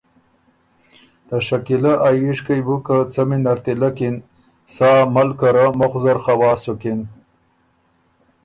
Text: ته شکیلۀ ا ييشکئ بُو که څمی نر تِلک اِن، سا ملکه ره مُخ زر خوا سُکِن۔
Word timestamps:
ته 1.27 1.35
شکیلۀ 1.47 1.93
ا 2.07 2.09
ييشکئ 2.19 2.61
بُو 2.65 2.75
که 2.85 2.97
څمی 3.13 3.37
نر 3.43 3.57
تِلک 3.63 3.97
اِن، 4.05 4.15
سا 4.75 4.89
ملکه 5.13 5.49
ره 5.55 5.65
مُخ 5.79 5.93
زر 6.03 6.17
خوا 6.23 6.51
سُکِن۔ 6.63 6.99